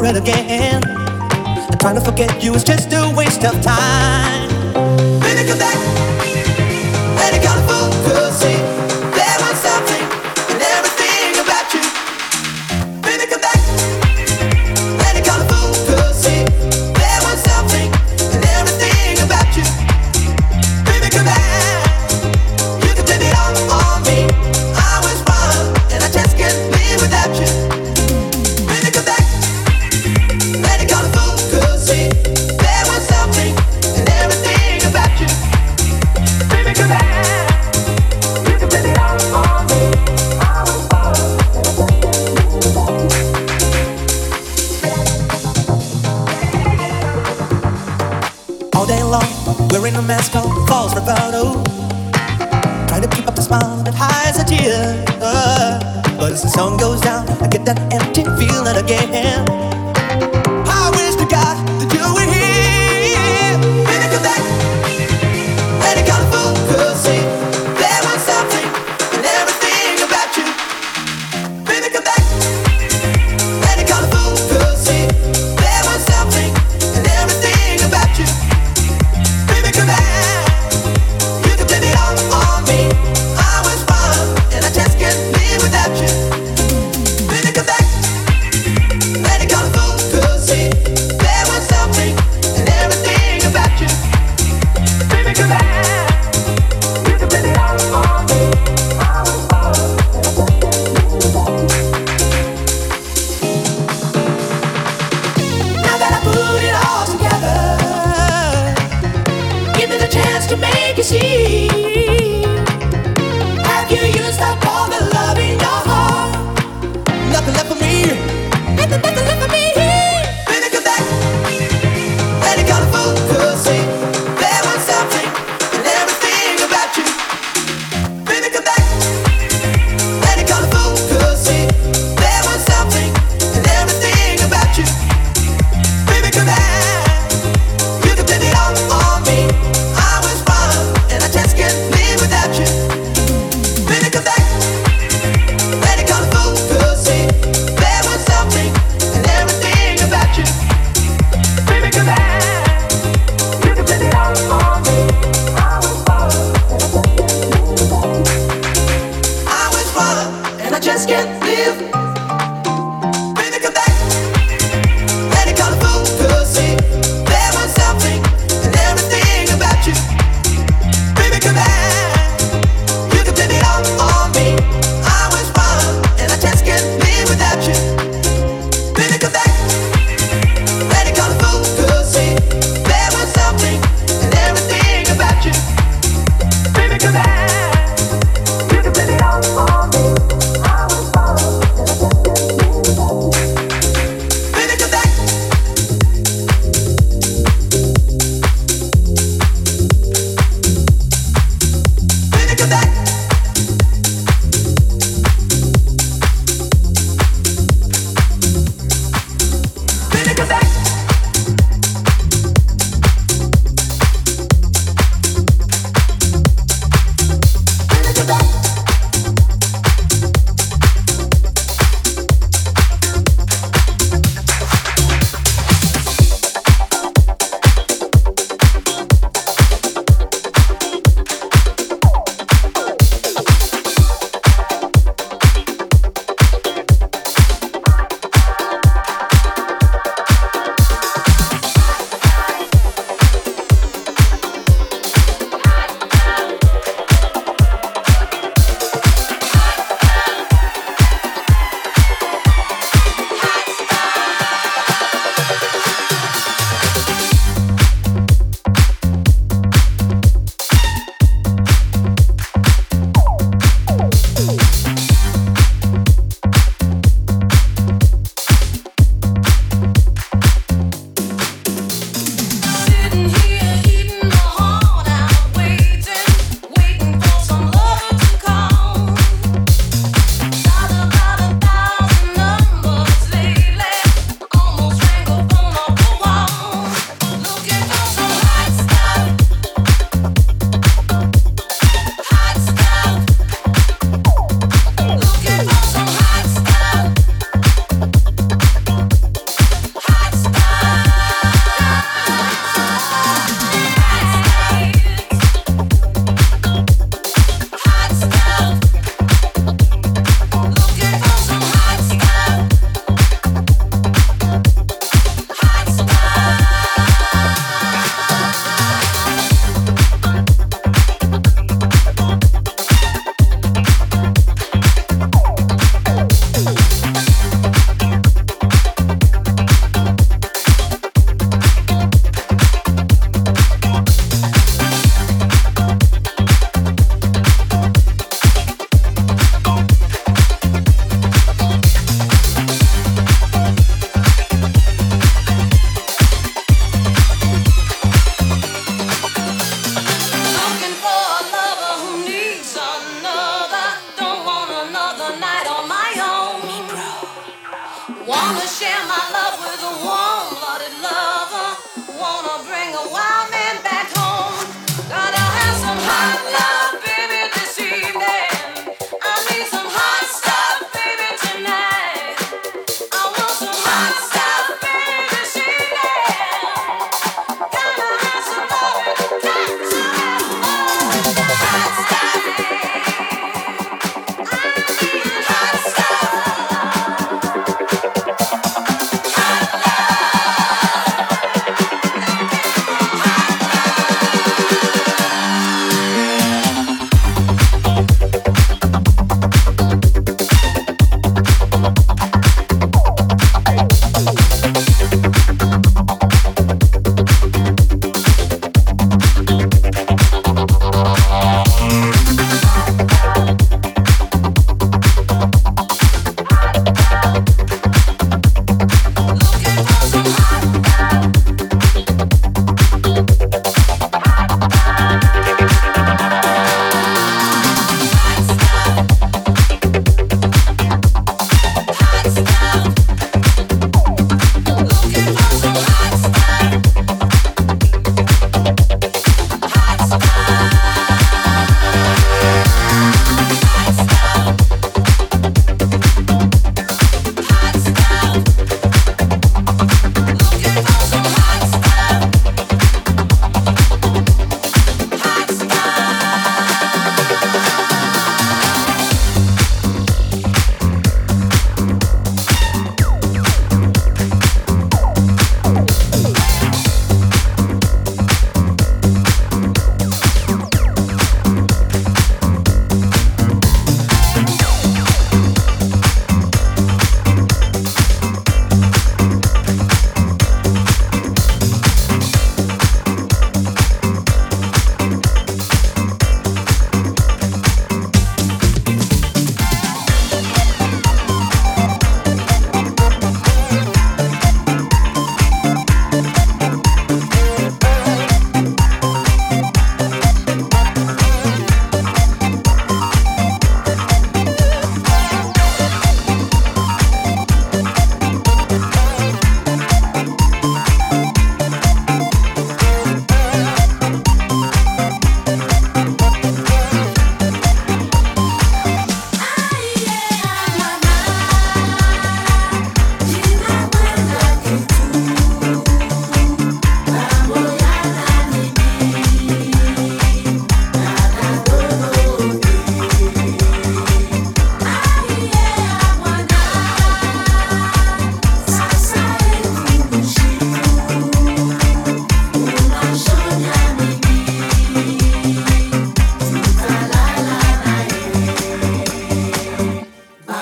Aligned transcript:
over 0.00 0.08
and 0.08 0.16
again. 0.16 0.82
And 1.68 1.80
trying 1.80 1.94
to 1.94 2.00
forget 2.00 2.42
you 2.42 2.54
is 2.54 2.64
just 2.64 2.92
a 2.92 3.12
waste 3.16 3.44
of 3.44 3.60
time. 3.62 4.48
Baby, 5.20 5.48
come 5.48 5.58
back. 5.58 6.09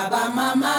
baba 0.07 0.29
mama. 0.35 0.78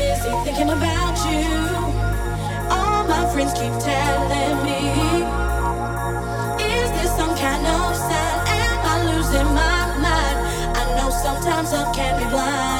busy 0.00 0.32
thinking 0.44 0.70
about 0.78 1.16
you. 1.28 1.52
All 2.76 3.02
my 3.12 3.22
friends 3.32 3.52
keep 3.52 3.74
telling 3.88 4.56
me, 4.66 4.80
Is 6.72 6.88
this 6.96 7.10
some 7.20 7.34
kind 7.44 7.64
of 7.76 7.88
sign? 8.08 8.36
Am 8.60 8.78
I 8.92 8.96
losing 9.10 9.50
my 9.62 9.80
mind? 10.06 10.38
I 10.80 10.82
know 10.96 11.10
sometimes 11.10 11.72
love 11.72 11.94
can 11.94 12.12
be 12.20 12.26
blind. 12.34 12.79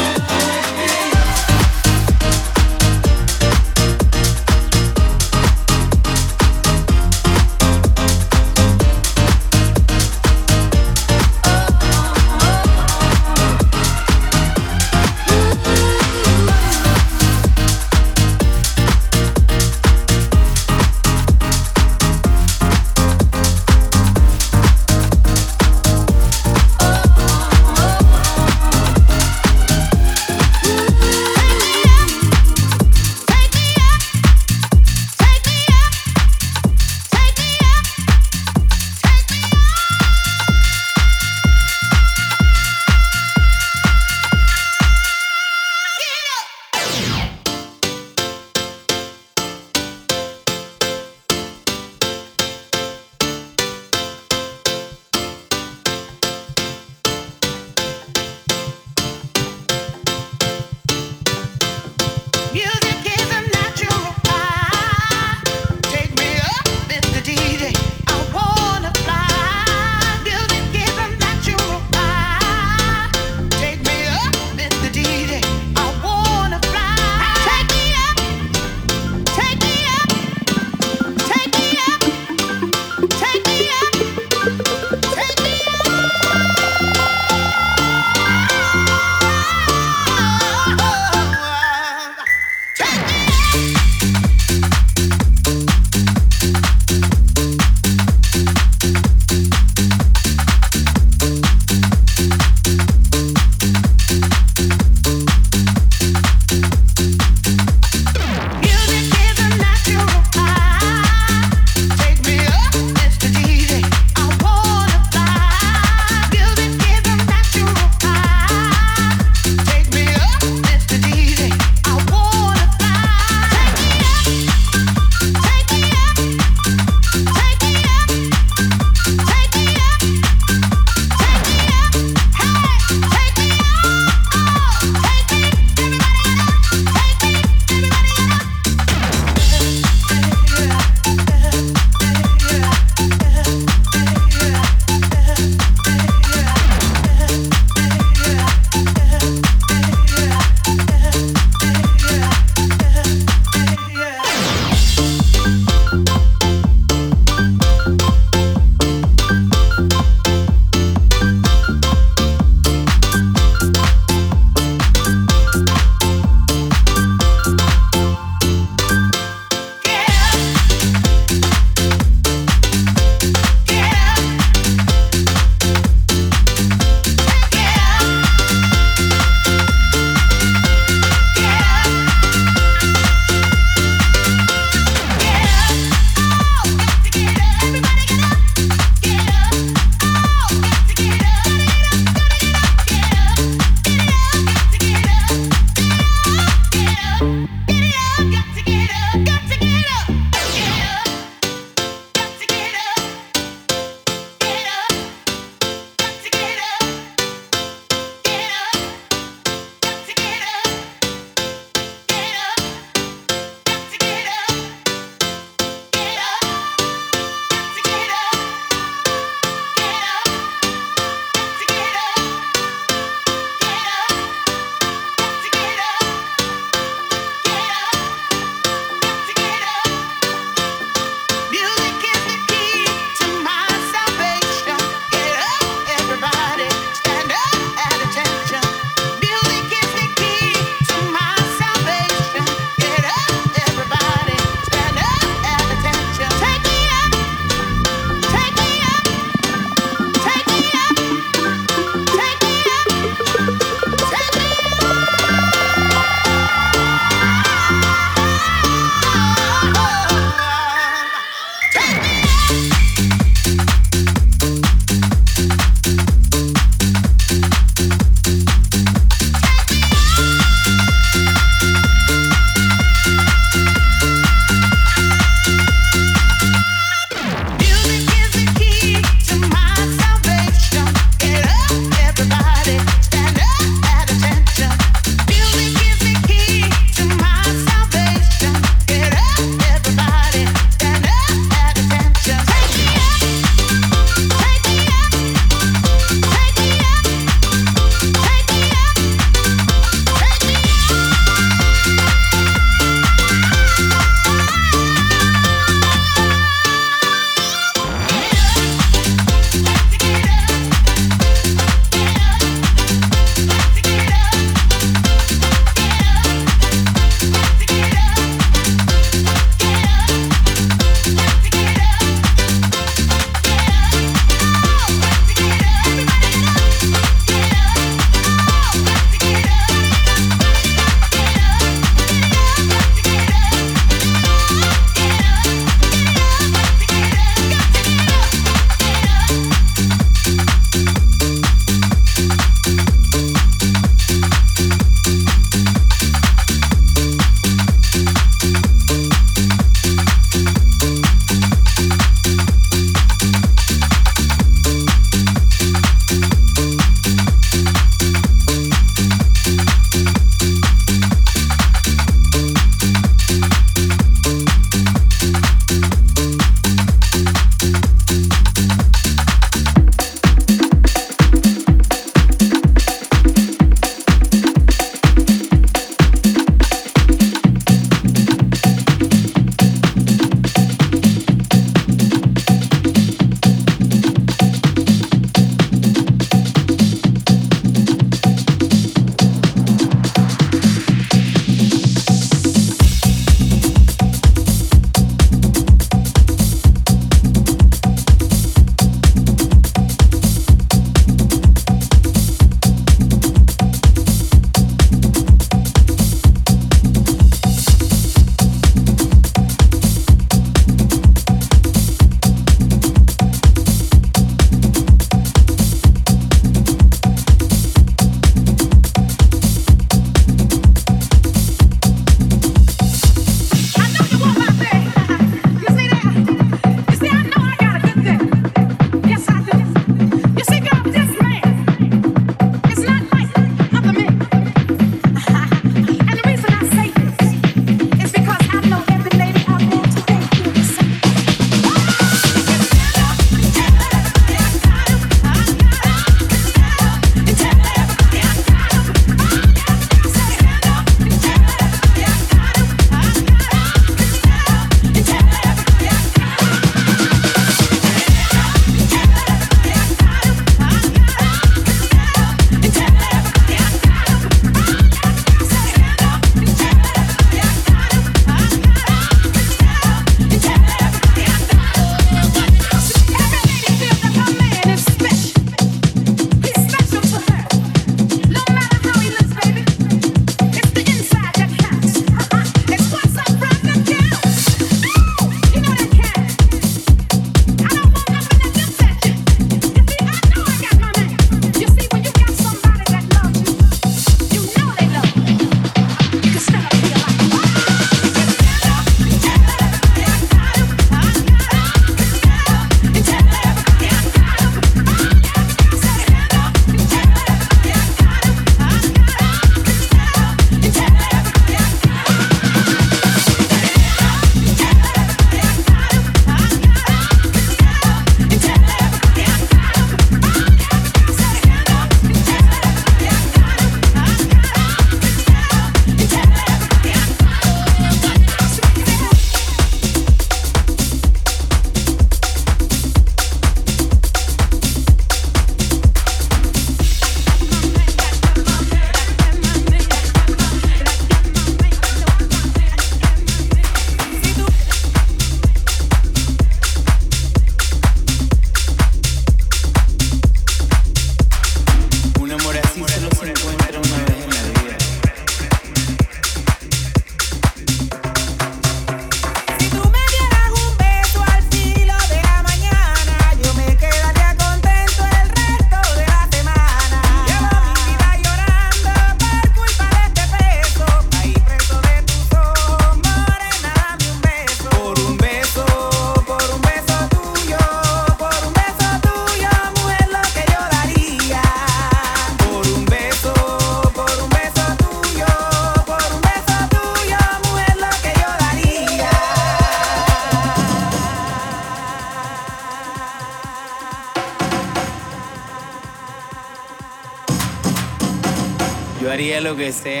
que 599.61 599.67
esté 599.67 600.00